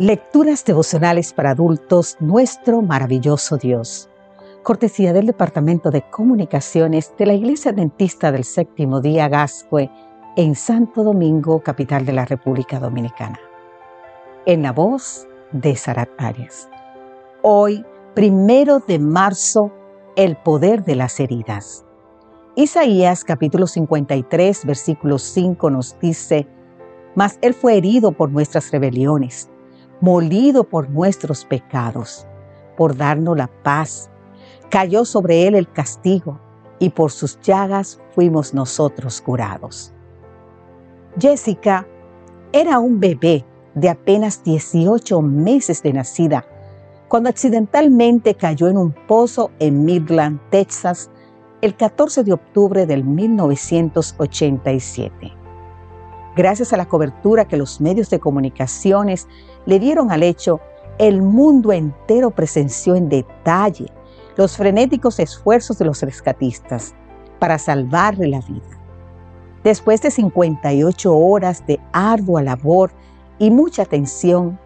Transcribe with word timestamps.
Lecturas 0.00 0.64
devocionales 0.64 1.32
para 1.32 1.50
adultos, 1.50 2.16
nuestro 2.20 2.82
maravilloso 2.82 3.56
Dios. 3.56 4.08
Cortesía 4.62 5.12
del 5.12 5.26
Departamento 5.26 5.90
de 5.90 6.08
Comunicaciones 6.08 7.12
de 7.18 7.26
la 7.26 7.34
Iglesia 7.34 7.72
Dentista 7.72 8.30
del 8.30 8.44
Séptimo 8.44 9.00
Día 9.00 9.28
Gascue 9.28 9.90
en 10.36 10.54
Santo 10.54 11.02
Domingo, 11.02 11.64
capital 11.64 12.06
de 12.06 12.12
la 12.12 12.26
República 12.26 12.78
Dominicana. 12.78 13.40
En 14.46 14.62
la 14.62 14.70
voz 14.70 15.26
de 15.50 15.74
Sarat 15.74 16.10
Arias. 16.16 16.68
Hoy, 17.42 17.84
primero 18.14 18.78
de 18.78 19.00
marzo, 19.00 19.72
el 20.14 20.36
poder 20.36 20.84
de 20.84 20.94
las 20.94 21.18
heridas. 21.18 21.84
Isaías 22.54 23.24
capítulo 23.24 23.66
53, 23.66 24.64
versículo 24.64 25.18
5 25.18 25.70
nos 25.70 25.98
dice, 25.98 26.46
Mas 27.16 27.36
Él 27.42 27.52
fue 27.52 27.76
herido 27.76 28.12
por 28.12 28.30
nuestras 28.30 28.70
rebeliones 28.70 29.50
molido 30.00 30.64
por 30.64 30.90
nuestros 30.90 31.44
pecados, 31.44 32.26
por 32.76 32.96
darnos 32.96 33.36
la 33.36 33.48
paz. 33.62 34.10
Cayó 34.70 35.04
sobre 35.04 35.46
él 35.46 35.54
el 35.54 35.70
castigo 35.70 36.40
y 36.78 36.90
por 36.90 37.10
sus 37.10 37.40
llagas 37.40 38.00
fuimos 38.14 38.54
nosotros 38.54 39.20
curados. 39.20 39.92
Jessica 41.18 41.86
era 42.52 42.78
un 42.78 43.00
bebé 43.00 43.44
de 43.74 43.88
apenas 43.88 44.42
18 44.44 45.20
meses 45.22 45.82
de 45.82 45.92
nacida 45.92 46.44
cuando 47.08 47.28
accidentalmente 47.30 48.34
cayó 48.34 48.68
en 48.68 48.76
un 48.76 48.92
pozo 48.92 49.50
en 49.58 49.84
Midland, 49.84 50.38
Texas, 50.50 51.10
el 51.62 51.74
14 51.74 52.22
de 52.22 52.34
octubre 52.34 52.86
del 52.86 53.02
1987 53.04 55.37
gracias 56.38 56.72
a 56.72 56.76
la 56.76 56.86
cobertura 56.86 57.48
que 57.48 57.56
los 57.56 57.80
medios 57.80 58.10
de 58.10 58.20
comunicaciones 58.20 59.26
le 59.66 59.80
dieron 59.80 60.12
al 60.12 60.22
hecho, 60.22 60.60
el 60.98 61.20
mundo 61.20 61.72
entero 61.72 62.30
presenció 62.30 62.94
en 62.94 63.08
detalle 63.08 63.92
los 64.36 64.56
frenéticos 64.56 65.18
esfuerzos 65.18 65.78
de 65.78 65.84
los 65.84 66.00
rescatistas 66.00 66.94
para 67.40 67.58
salvarle 67.58 68.28
la 68.28 68.40
vida. 68.42 68.80
Después 69.64 70.00
de 70.00 70.12
58 70.12 71.16
horas 71.16 71.66
de 71.66 71.80
ardua 71.92 72.40
labor 72.40 72.92
y 73.40 73.50
mucha 73.50 73.84
tensión, 73.84 74.60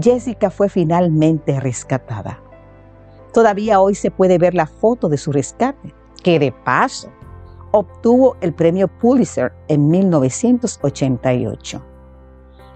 Jessica 0.00 0.50
fue 0.50 0.70
finalmente 0.70 1.60
rescatada. 1.60 2.40
Todavía 3.34 3.80
hoy 3.80 3.94
se 3.94 4.10
puede 4.10 4.38
ver 4.38 4.54
la 4.54 4.66
foto 4.66 5.10
de 5.10 5.18
su 5.18 5.30
rescate, 5.30 5.94
que 6.22 6.38
de 6.38 6.52
paso 6.52 7.10
obtuvo 7.70 8.36
el 8.40 8.54
premio 8.54 8.88
Pulitzer 8.88 9.52
en 9.68 9.88
1988. 9.88 11.82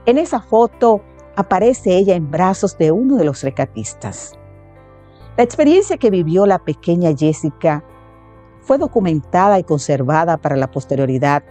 En 0.07 0.19
esa 0.19 0.41
foto 0.41 1.03
aparece 1.37 1.97
ella 1.97 2.15
en 2.15 2.31
brazos 2.31 2.77
de 2.79 2.93
uno 2.93 3.17
de 3.17 3.25
los 3.25 3.43
recatistas. 3.43 4.39
La 5.37 5.45
experiencia 5.45 5.97
que 5.97 6.11
vivió 6.11 6.45
la 6.47 6.59
pequeña 6.59 7.15
Jessica 7.17 7.85
fue 8.61 8.79
documentada 8.79 9.59
y 9.59 9.65
conservada 9.65 10.37
para 10.37 10.57
la 10.57 10.71
posterioridad 10.71 11.43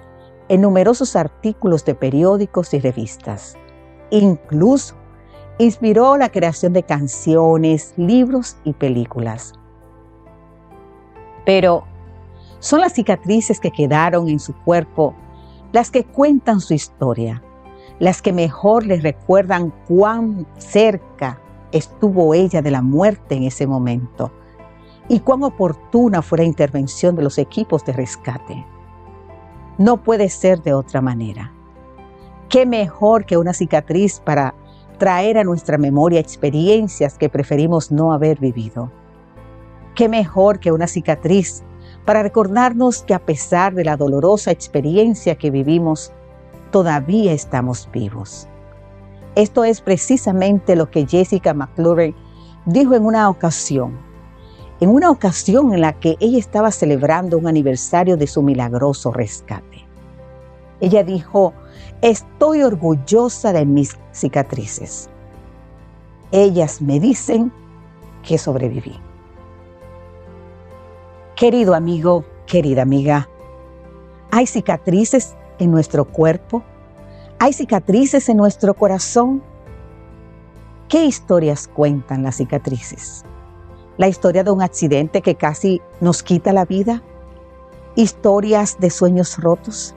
en 0.49 0.61
numerosos 0.61 1.15
artículos 1.15 1.83
de 1.85 1.95
periódicos 1.95 2.73
y 2.73 2.79
revistas. 2.79 3.57
Incluso 4.11 4.95
inspiró 5.57 6.17
la 6.17 6.29
creación 6.29 6.73
de 6.73 6.83
canciones, 6.83 7.93
libros 7.97 8.57
y 8.63 8.73
películas. 8.73 9.53
Pero 11.45 11.85
son 12.61 12.79
las 12.79 12.93
cicatrices 12.93 13.59
que 13.59 13.71
quedaron 13.71 14.29
en 14.29 14.39
su 14.39 14.53
cuerpo 14.53 15.15
las 15.71 15.89
que 15.89 16.03
cuentan 16.03 16.59
su 16.59 16.75
historia, 16.75 17.41
las 17.97 18.21
que 18.21 18.33
mejor 18.33 18.85
le 18.85 18.99
recuerdan 18.99 19.73
cuán 19.87 20.45
cerca 20.57 21.41
estuvo 21.71 22.33
ella 22.33 22.61
de 22.61 22.69
la 22.69 22.83
muerte 22.83 23.35
en 23.35 23.43
ese 23.43 23.65
momento 23.65 24.31
y 25.07 25.21
cuán 25.21 25.43
oportuna 25.43 26.21
fue 26.21 26.37
la 26.39 26.43
intervención 26.43 27.15
de 27.15 27.23
los 27.23 27.39
equipos 27.39 27.83
de 27.83 27.93
rescate. 27.93 28.63
No 29.79 30.03
puede 30.03 30.29
ser 30.29 30.61
de 30.61 30.73
otra 30.73 31.01
manera. 31.01 31.51
¿Qué 32.47 32.67
mejor 32.67 33.25
que 33.25 33.37
una 33.37 33.53
cicatriz 33.53 34.19
para 34.19 34.53
traer 34.99 35.39
a 35.39 35.43
nuestra 35.43 35.79
memoria 35.79 36.19
experiencias 36.19 37.17
que 37.17 37.29
preferimos 37.29 37.91
no 37.91 38.13
haber 38.13 38.39
vivido? 38.39 38.91
¿Qué 39.95 40.07
mejor 40.07 40.59
que 40.59 40.71
una 40.71 40.85
cicatriz 40.85 41.63
para 42.05 42.23
recordarnos 42.23 43.03
que 43.03 43.13
a 43.13 43.19
pesar 43.19 43.73
de 43.73 43.85
la 43.85 43.97
dolorosa 43.97 44.51
experiencia 44.51 45.35
que 45.35 45.51
vivimos, 45.51 46.11
todavía 46.71 47.33
estamos 47.33 47.87
vivos. 47.91 48.47
Esto 49.35 49.63
es 49.63 49.81
precisamente 49.81 50.75
lo 50.75 50.89
que 50.89 51.05
Jessica 51.05 51.53
McClure 51.53 52.13
dijo 52.65 52.95
en 52.95 53.05
una 53.05 53.29
ocasión, 53.29 53.97
en 54.79 54.89
una 54.89 55.09
ocasión 55.11 55.73
en 55.73 55.81
la 55.81 55.93
que 55.93 56.17
ella 56.19 56.39
estaba 56.39 56.71
celebrando 56.71 57.37
un 57.37 57.47
aniversario 57.47 58.17
de 58.17 58.27
su 58.27 58.41
milagroso 58.41 59.11
rescate. 59.11 59.85
Ella 60.79 61.03
dijo, 61.03 61.53
estoy 62.01 62.63
orgullosa 62.63 63.53
de 63.53 63.65
mis 63.65 63.97
cicatrices. 64.11 65.07
Ellas 66.31 66.81
me 66.81 66.99
dicen 66.99 67.51
que 68.23 68.37
sobreviví. 68.37 68.99
Querido 71.41 71.73
amigo, 71.73 72.23
querida 72.45 72.83
amiga, 72.83 73.27
hay 74.29 74.45
cicatrices 74.45 75.35
en 75.57 75.71
nuestro 75.71 76.05
cuerpo, 76.05 76.61
hay 77.39 77.51
cicatrices 77.51 78.29
en 78.29 78.37
nuestro 78.37 78.75
corazón. 78.75 79.41
¿Qué 80.87 81.03
historias 81.03 81.67
cuentan 81.67 82.21
las 82.21 82.35
cicatrices? 82.35 83.25
¿La 83.97 84.07
historia 84.07 84.43
de 84.43 84.51
un 84.51 84.61
accidente 84.61 85.23
que 85.23 85.33
casi 85.33 85.81
nos 85.99 86.21
quita 86.21 86.53
la 86.53 86.65
vida? 86.65 87.01
¿Historias 87.95 88.77
de 88.79 88.91
sueños 88.91 89.39
rotos? 89.39 89.95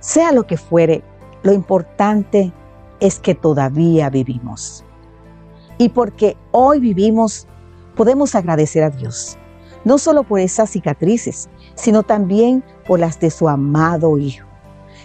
Sea 0.00 0.32
lo 0.32 0.48
que 0.48 0.56
fuere, 0.56 1.04
lo 1.44 1.52
importante 1.52 2.52
es 2.98 3.20
que 3.20 3.36
todavía 3.36 4.10
vivimos. 4.10 4.82
Y 5.78 5.90
porque 5.90 6.36
hoy 6.50 6.80
vivimos, 6.80 7.46
podemos 7.94 8.34
agradecer 8.34 8.82
a 8.82 8.90
Dios 8.90 9.38
no 9.84 9.98
solo 9.98 10.22
por 10.22 10.40
esas 10.40 10.70
cicatrices, 10.70 11.48
sino 11.74 12.02
también 12.02 12.64
por 12.86 13.00
las 13.00 13.18
de 13.20 13.30
su 13.30 13.48
amado 13.48 14.18
Hijo, 14.18 14.46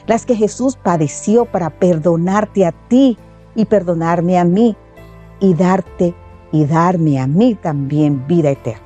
las 0.05 0.25
que 0.25 0.35
Jesús 0.35 0.77
padeció 0.77 1.45
para 1.45 1.69
perdonarte 1.69 2.65
a 2.65 2.71
ti 2.71 3.17
y 3.55 3.65
perdonarme 3.65 4.38
a 4.38 4.45
mí 4.45 4.75
y 5.39 5.53
darte 5.53 6.15
y 6.51 6.65
darme 6.65 7.19
a 7.19 7.27
mí 7.27 7.55
también 7.55 8.25
vida 8.27 8.51
eterna. 8.51 8.81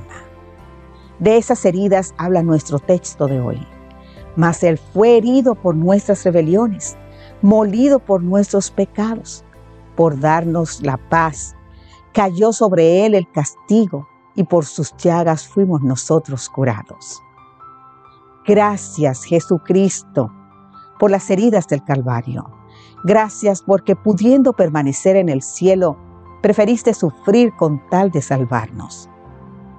De 1.19 1.37
esas 1.37 1.63
heridas 1.65 2.15
habla 2.17 2.41
nuestro 2.41 2.79
texto 2.79 3.27
de 3.27 3.39
hoy. 3.39 3.67
Mas 4.35 4.63
Él 4.63 4.77
fue 4.77 5.17
herido 5.17 5.55
por 5.55 5.75
nuestras 5.75 6.23
rebeliones, 6.23 6.97
molido 7.41 7.99
por 7.99 8.23
nuestros 8.23 8.71
pecados, 8.71 9.43
por 9.95 10.19
darnos 10.19 10.81
la 10.81 10.97
paz. 10.97 11.55
Cayó 12.13 12.53
sobre 12.53 13.05
Él 13.05 13.13
el 13.13 13.29
castigo 13.31 14.07
y 14.35 14.43
por 14.43 14.65
sus 14.65 14.95
llagas 14.97 15.47
fuimos 15.47 15.81
nosotros 15.81 16.49
curados. 16.49 17.21
Gracias 18.45 19.23
Jesucristo 19.23 20.31
por 20.99 21.11
las 21.11 21.29
heridas 21.29 21.67
del 21.67 21.83
Calvario. 21.83 22.49
Gracias 23.03 23.61
porque 23.61 23.95
pudiendo 23.95 24.53
permanecer 24.53 25.15
en 25.15 25.29
el 25.29 25.41
cielo, 25.41 25.97
preferiste 26.41 26.93
sufrir 26.93 27.55
con 27.55 27.81
tal 27.89 28.11
de 28.11 28.21
salvarnos. 28.21 29.09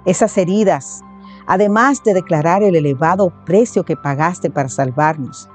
Esas 0.04 0.36
heridas, 0.36 1.02
además 1.46 2.02
de 2.02 2.14
declarar 2.14 2.62
el 2.62 2.74
elevado 2.74 3.32
precio 3.44 3.84
que 3.84 3.96
pagaste 3.96 4.50
para 4.50 4.68
salvarnos, 4.68 5.48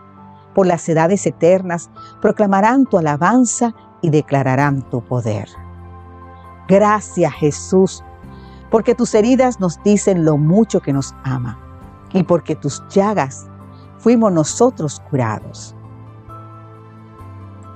por 0.56 0.66
las 0.66 0.88
edades 0.90 1.26
eternas 1.26 1.90
proclamarán 2.22 2.86
tu 2.86 2.98
alabanza 2.98 3.76
y 4.02 4.10
declararán 4.10 4.82
tu 4.90 5.04
poder. 5.04 5.48
Gracias 6.68 7.34
Jesús 7.34 8.04
porque 8.70 8.96
tus 8.96 9.14
heridas 9.14 9.60
nos 9.60 9.82
dicen 9.84 10.26
lo 10.26 10.38
mucho 10.38 10.82
que 10.82 10.94
nos 10.94 11.16
ama 11.24 11.60
y 12.14 12.24
porque 12.24 12.56
tus 12.56 12.84
llagas 12.90 13.48
fuimos 14.00 14.32
nosotros 14.32 15.02
curados. 15.10 15.76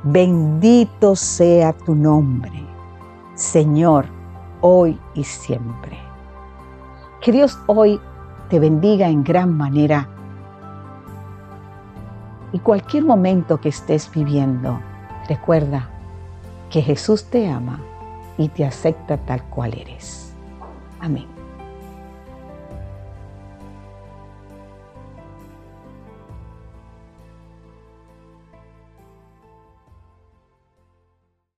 Bendito 0.04 1.16
sea 1.16 1.74
tu 1.74 1.94
nombre, 1.94 2.66
Señor, 3.36 4.06
hoy 4.62 5.00
y 5.14 5.24
siempre. 5.24 5.98
Que 7.22 7.32
Dios 7.32 7.58
hoy 7.68 8.00
te 8.50 8.60
bendiga 8.60 9.08
en 9.08 9.24
gran 9.24 9.56
manera 9.56 10.10
y 12.54 12.60
cualquier 12.60 13.06
momento 13.06 13.62
que 13.62 13.70
estés 13.70 14.10
viviendo, 14.12 14.80
recuerda 15.30 15.90
que 16.70 16.82
Jesús 16.82 17.26
te 17.26 17.50
ama 17.50 17.80
y 18.38 18.50
te 18.50 18.66
acepta 18.66 19.18
tal 19.18 19.44
cual 19.44 19.74
eres. 19.74 20.31
Amén. 21.02 21.41